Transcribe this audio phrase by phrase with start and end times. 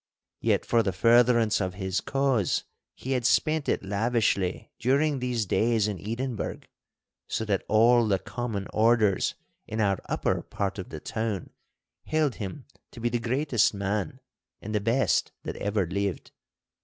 [0.39, 2.63] Yet for the furtherance of his cause
[2.95, 6.61] he had spent it lavishly during these days in Edinburgh,
[7.27, 9.35] so that all the common orders
[9.67, 11.51] in our upper part of the town
[12.05, 14.19] held him to be the greatest man
[14.59, 16.31] and the best that ever lived.